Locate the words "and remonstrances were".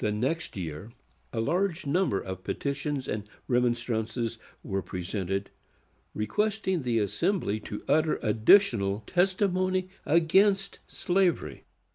3.08-4.82